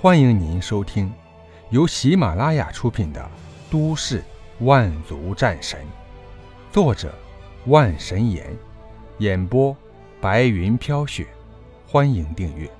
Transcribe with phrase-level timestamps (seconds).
[0.00, 1.12] 欢迎您收听
[1.70, 3.20] 由喜马拉雅出品的
[3.68, 4.22] 《都市
[4.60, 5.84] 万族战神》，
[6.72, 7.12] 作者
[7.66, 8.56] 万神岩，
[9.18, 9.76] 演播
[10.20, 11.26] 白云飘雪。
[11.84, 12.70] 欢迎订阅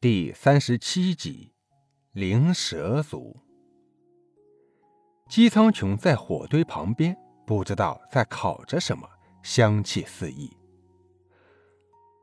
[0.00, 1.52] 第三十七集
[2.10, 3.36] 《灵蛇族》。
[5.30, 9.08] 姬苍穹在火堆旁边，不知道在烤着什么，
[9.44, 10.57] 香气四溢。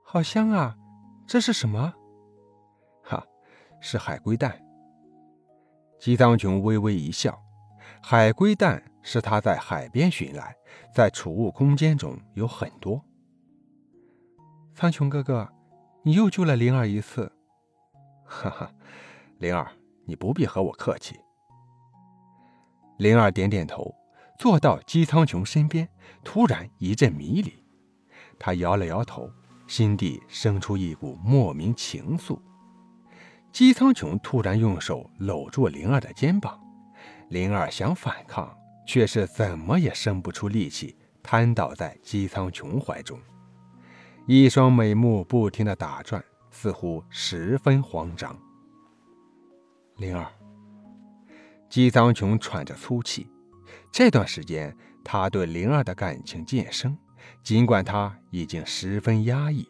[0.07, 0.77] 好香啊！
[1.25, 1.91] 这是什么？
[3.03, 3.25] 哈，
[3.81, 4.63] 是海龟蛋。
[5.99, 7.43] 姬苍穹微微一笑，
[8.03, 10.55] 海龟蛋是他在海边寻来，
[10.93, 13.03] 在储物空间中有很多。
[14.75, 15.51] 苍穹哥哥，
[16.03, 17.31] 你又救了灵儿一次。
[18.25, 18.71] 哈哈，
[19.39, 19.71] 灵儿，
[20.05, 21.19] 你不必和我客气。
[22.99, 23.93] 灵儿点点头，
[24.37, 25.89] 坐到姬苍穹身边，
[26.23, 27.65] 突然一阵迷离。
[28.37, 29.29] 他摇了摇头，
[29.67, 32.39] 心底生出一股莫名情愫。
[33.51, 36.59] 姬苍穹突然用手搂住灵儿的肩膀，
[37.29, 38.53] 灵儿想反抗，
[38.85, 43.17] 却是怎么也生不出力气，瘫倒在姬苍穹怀中，
[44.27, 48.37] 一双美目不停的打转，似乎十分慌张。
[49.97, 50.27] 灵儿。
[51.69, 53.27] 姬苍穹喘着粗气，
[53.91, 56.97] 这段时间他对灵儿的感情渐生，
[57.43, 59.67] 尽管他已经十分压抑。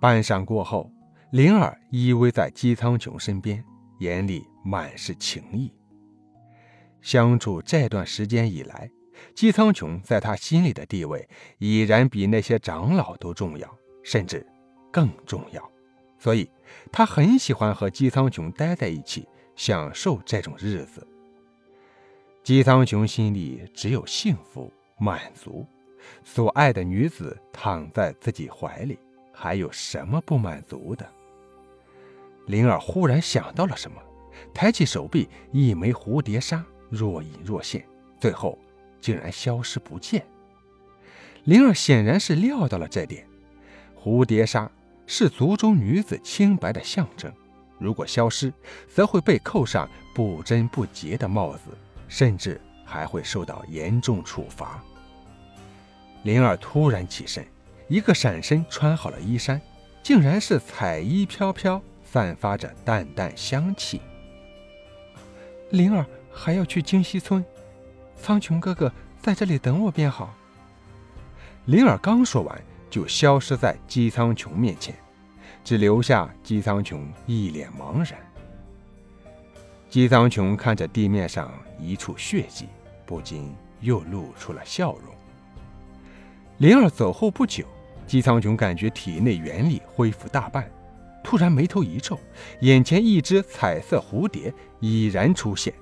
[0.00, 0.90] 半晌过后，
[1.32, 3.64] 灵儿依偎在姬苍穹身边，
[4.00, 5.72] 眼里满是情意。
[7.00, 8.90] 相处这段时间以来，
[9.34, 14.46] 姬苍穹在他心里的地位已然比那些长老都重要，甚至
[14.92, 15.70] 更重要，
[16.18, 16.50] 所以
[16.92, 19.26] 他很喜欢和姬苍穹待在一起。
[19.56, 21.06] 享受这种日子，
[22.42, 24.68] 姬苍穹心里只有幸福
[24.98, 25.64] 满足，
[26.24, 28.98] 所爱的女子躺在自己怀里，
[29.32, 31.06] 还有什么不满足的？
[32.46, 34.00] 灵儿忽然想到了什么，
[34.52, 37.84] 抬起手臂，一枚蝴蝶纱若隐若现，
[38.20, 38.58] 最后
[39.00, 40.24] 竟然消失不见。
[41.44, 43.26] 灵儿显然是料到了这点，
[43.98, 44.70] 蝴蝶纱
[45.06, 47.32] 是族中女子清白的象征。
[47.78, 48.52] 如果消失，
[48.88, 51.70] 则会被扣上不贞不洁的帽子，
[52.08, 54.82] 甚至还会受到严重处罚。
[56.24, 57.46] 灵儿突然起身，
[57.86, 59.60] 一个闪身穿好了衣衫，
[60.02, 64.00] 竟然是彩衣飘飘，散发着淡淡香气。
[65.70, 67.44] 灵儿还要去京西村，
[68.16, 68.90] 苍穹哥哥
[69.20, 70.34] 在这里等我便好。
[71.66, 72.58] 灵儿刚说完，
[72.88, 74.94] 就消失在姬苍穹面前。
[75.62, 78.18] 只留下姬苍穹一脸茫然。
[79.88, 82.68] 姬苍穹看着地面上一处血迹，
[83.06, 85.14] 不禁又露出了笑容。
[86.58, 87.64] 灵儿走后不久，
[88.06, 90.70] 姬苍穹感觉体内元力恢复大半，
[91.22, 92.18] 突然眉头一皱，
[92.60, 95.74] 眼前一只彩色蝴蝶已然出现，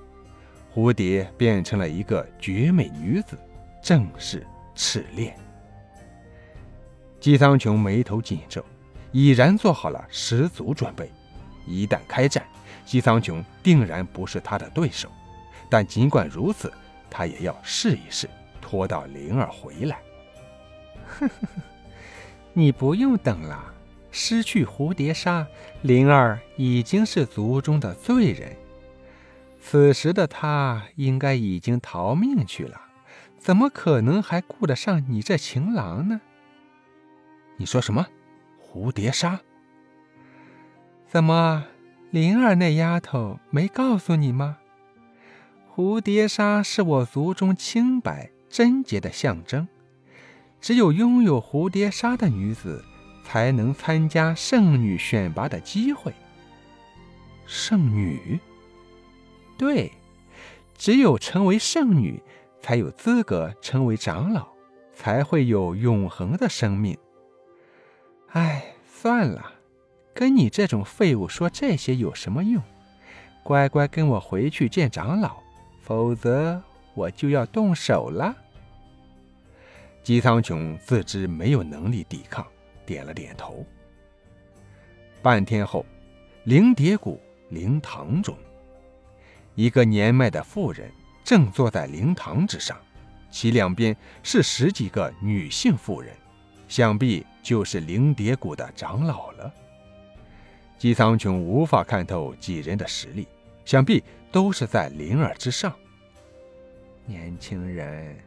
[0.73, 3.37] 蝴蝶变成了一个绝美女子，
[3.81, 5.35] 正是赤练。
[7.19, 8.63] 姬苍穹眉头紧皱。
[9.15, 11.07] 已然做好了十足准备，
[11.67, 12.43] 一旦开战，
[12.83, 15.07] 姬苍穹定然不是他的对手。
[15.69, 16.73] 但尽管如此，
[17.11, 18.27] 他也要试一试，
[18.59, 19.99] 拖到灵儿回来。
[21.19, 21.61] 呵呵呵，
[22.53, 23.73] 你不用等了。
[24.11, 25.47] 失去蝴蝶纱，
[25.81, 28.55] 灵儿已经是族中的罪人。
[29.59, 32.79] 此时的她应该已经逃命去了，
[33.39, 36.21] 怎么可能还顾得上你这情郎呢？
[37.57, 38.05] 你说什么？
[38.61, 39.39] 蝴蝶纱？
[41.07, 41.65] 怎么，
[42.11, 44.57] 灵儿那丫头没告诉你吗？
[45.73, 49.67] 蝴蝶纱是我族中清白贞洁的象征，
[50.63, 52.81] 只有拥有蝴蝶纱的女子，
[53.25, 56.13] 才能参加圣女选拔的机会。
[57.45, 58.39] 圣女？
[59.57, 59.91] 对，
[60.77, 62.23] 只有成为圣女，
[62.61, 64.47] 才有资格成为长老，
[64.95, 66.97] 才会有永恒的生命。
[68.29, 69.55] 哎，算了，
[70.13, 72.63] 跟你这种废物说这些有什么用？
[73.43, 75.35] 乖乖跟我回去见长老，
[75.81, 76.63] 否则
[76.93, 78.37] 我就要动手了。
[80.03, 82.45] 姬苍穹自知没有能力抵抗，
[82.85, 83.65] 点了点头。
[85.21, 85.85] 半天后，
[86.43, 88.37] 灵蝶谷灵堂中，
[89.55, 90.91] 一个年迈的妇人
[91.23, 92.77] 正坐在灵堂之上，
[93.31, 96.13] 其两边是十几个女性妇人。
[96.67, 99.53] 想必就是灵蝶谷的长老了。
[100.77, 103.27] 姬苍穹无法看透几人的实力，
[103.63, 105.73] 想必都是在灵儿之上。
[107.05, 108.17] 年轻人，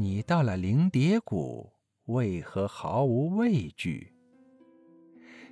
[0.00, 1.74] 你到了灵蝶谷，
[2.06, 4.14] 为何毫无畏惧？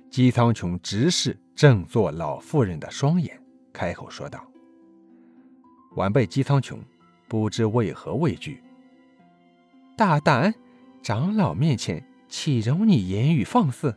[0.09, 3.39] 姬苍穹直视正坐老妇人的双眼，
[3.71, 4.43] 开口说道
[5.97, 6.79] ：“晚辈姬苍穹，
[7.27, 8.59] 不知为何畏惧？”
[9.95, 10.51] 大胆，
[11.03, 13.95] 长老面前岂容你言语放肆？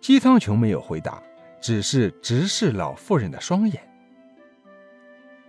[0.00, 1.22] 姬苍穹没有回答，
[1.60, 3.86] 只是直视老妇人的双眼。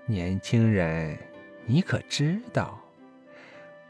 [0.08, 1.18] 年轻人，
[1.66, 2.82] 你可知道？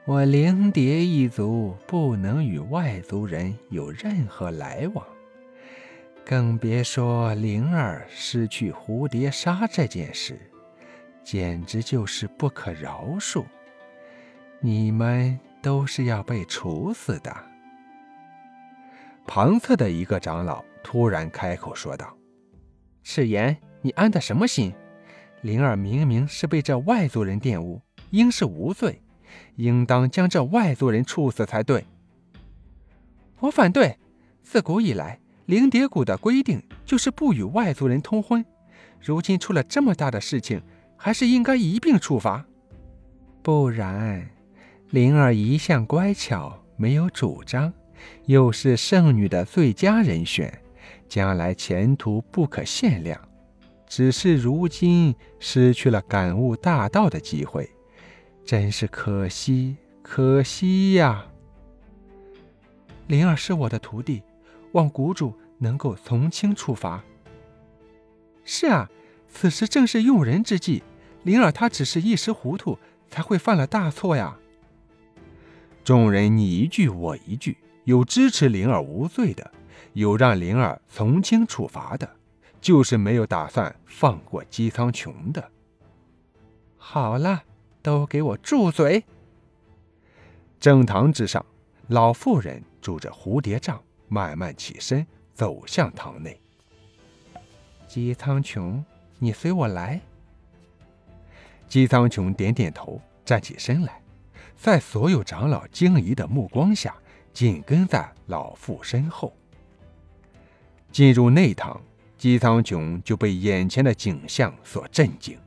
[0.07, 5.03] 我灵蝶一族不能与外族人有任何来往，
[6.23, 10.39] 更别说灵儿失去蝴蝶纱这件事，
[11.23, 13.45] 简直就是不可饶恕。
[14.59, 17.35] 你们都是要被处死的。
[19.25, 22.15] 旁侧的一个长老突然开口说道
[23.01, 24.71] ：“赤炎，你安的什么心？
[25.41, 27.81] 灵儿明明是被这外族人玷污，
[28.11, 29.01] 应是无罪。”
[29.55, 31.85] 应当将这外族人处死才对。
[33.39, 33.97] 我反对。
[34.43, 38.45] 自古以来，灵蝶谷的规定就是不与外族人通婚。
[39.01, 40.61] 如今出了这么大的事情，
[40.95, 42.45] 还是应该一并处罚。
[43.41, 44.29] 不然，
[44.91, 47.73] 灵儿一向乖巧，没有主张，
[48.25, 50.61] 又是圣女的最佳人选，
[51.09, 53.19] 将来前途不可限量。
[53.87, 57.69] 只是如今失去了感悟大道的机会。
[58.45, 61.25] 真是可惜，可惜呀！
[63.07, 64.21] 灵儿是我的徒弟，
[64.73, 67.03] 望谷主能够从轻处罚。
[68.43, 68.87] 是啊，
[69.27, 70.83] 此时正是用人之际，
[71.23, 72.77] 灵儿她只是一时糊涂，
[73.09, 74.37] 才会犯了大错呀。
[75.83, 79.51] 众人你一句我一句，有支持灵儿无罪的，
[79.93, 82.07] 有让灵儿从轻处罚的，
[82.61, 85.49] 就是没有打算放过姬苍穹的。
[86.77, 87.41] 好了。
[87.85, 89.05] 都给我住嘴！
[90.59, 91.45] 正堂之上，
[91.89, 95.05] 老妇人拄着蝴蝶杖，慢慢起身
[95.35, 96.41] 走向堂内。
[97.87, 98.81] 姬苍穹，
[99.19, 100.01] 你随我来。
[101.69, 104.01] 姬苍穹点点头，站起身来，
[104.57, 106.95] 在所有长老惊疑的目光下，
[107.33, 109.31] 紧跟在老妇身后。
[110.91, 111.79] 进入内堂，
[112.17, 115.37] 姬苍穹就被眼前的景象所震惊，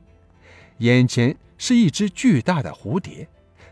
[0.79, 1.35] 眼前。
[1.61, 3.27] 是一只巨大的蝴蝶，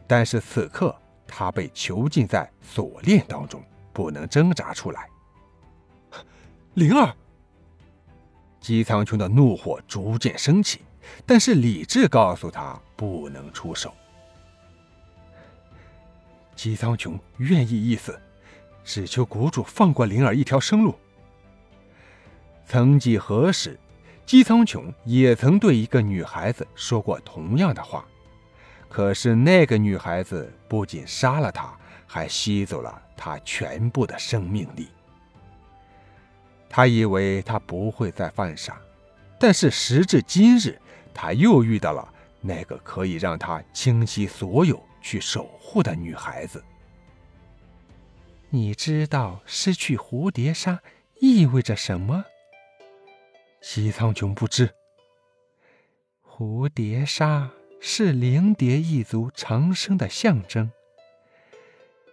[0.06, 0.94] 但是此刻
[1.26, 3.64] 它被囚禁在锁链当中，
[3.94, 5.08] 不能挣扎出来。
[6.74, 7.16] 灵儿，
[8.60, 10.82] 姬苍穹的怒火逐渐升起，
[11.26, 13.94] 但是理智告诉他不能出手。
[16.58, 18.20] 姬苍穹愿意一死，
[18.84, 20.94] 只求谷主放过灵儿一条生路。
[22.66, 23.80] 曾几何时。
[24.28, 28.06] 姬苍穹也曾对一个女孩子说过同样的话，
[28.90, 31.74] 可是那个女孩子不仅杀了他，
[32.06, 34.90] 还吸走了他全部的生命力。
[36.70, 38.78] 他以为他不会再犯傻，
[39.40, 40.78] 但是时至今日，
[41.14, 42.06] 他又遇到了
[42.42, 46.62] 那个可以让他倾其所有去守护的女孩子。
[48.50, 50.82] 你知道失去蝴蝶纱
[51.22, 52.26] 意味着什么？
[53.70, 54.74] 姬苍穹不知，
[56.24, 60.72] 蝴蝶沙是灵蝶一族长生的象征。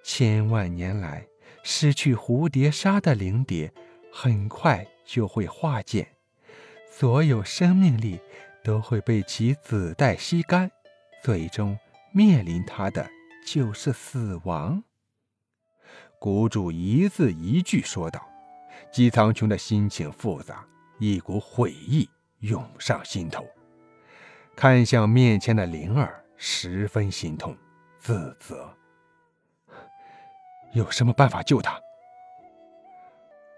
[0.03, 1.27] 千万年来，
[1.63, 3.73] 失去蝴蝶沙的灵蝶，
[4.13, 6.07] 很快就会化茧，
[6.91, 8.21] 所有生命力
[8.63, 10.71] 都会被其子代吸干，
[11.23, 11.79] 最终
[12.13, 13.09] 面临他的
[13.47, 14.85] 就是死亡。
[16.19, 18.29] 谷主一字一句说道。
[18.93, 20.67] 姬苍穹的心情复杂。
[20.99, 22.09] 一股悔意
[22.41, 23.45] 涌上心头，
[24.55, 27.57] 看向面前的灵儿，十分心痛、
[27.99, 28.73] 自责。
[30.73, 31.81] 有什么办法救他？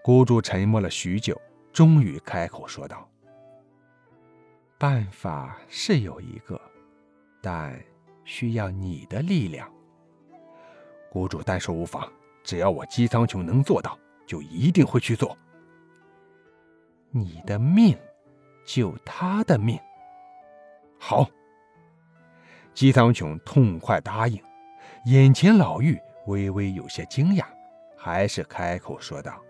[0.03, 1.39] 孤主沉默了许久，
[1.73, 3.07] 终于开口说道
[4.77, 6.59] ：“办法是有一个，
[7.41, 7.79] 但
[8.23, 9.71] 需要你的力量。
[11.11, 12.11] 孤主单说无妨，
[12.43, 15.37] 只要我姬苍穹能做到，就一定会去做。”
[17.17, 17.97] 你的命，
[18.65, 19.79] 救他的命。
[20.99, 21.27] 好，
[22.73, 24.41] 姬苍穹痛快答应。
[25.05, 27.45] 眼前老妪微微有些惊讶，
[27.97, 29.41] 还是开口说道：“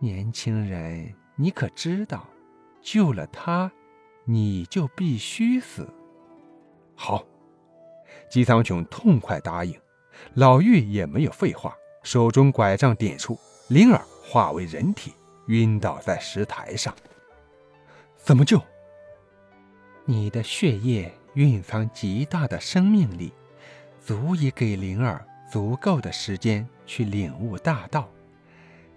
[0.00, 2.26] 年轻人，你可知道，
[2.80, 3.70] 救了他，
[4.24, 5.88] 你就必须死。”
[6.96, 7.24] 好，
[8.30, 9.78] 姬苍穹痛快答应。
[10.34, 15.12] 老妪也没有废话，手中拐杖点出，灵儿化为人体。
[15.46, 16.94] 晕倒在石台上，
[18.16, 18.60] 怎么救？
[20.04, 23.32] 你的血液蕴藏极大的生命力，
[24.00, 28.08] 足以给灵儿足够的时间去领悟大道。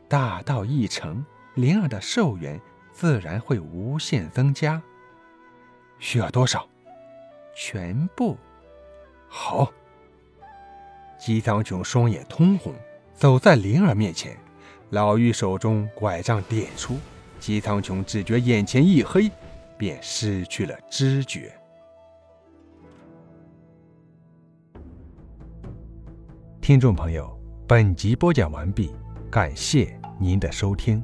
[0.08, 1.24] 大道一成，
[1.56, 2.60] 灵儿的寿元
[2.92, 4.82] 自然会无限增加。
[6.00, 6.68] 需要多少？
[7.56, 8.38] 全部。
[9.28, 9.72] 好。
[11.20, 12.74] 姬苍穹双眼通红，
[13.14, 14.38] 走在灵儿面前。
[14.92, 16.98] 老妪手中拐杖点出，
[17.40, 19.30] 姬苍穹只觉眼前一黑，
[19.78, 21.54] 便失去了知觉。
[26.60, 28.92] 听众朋友，本集播讲完毕，
[29.30, 31.04] 感谢您的收听。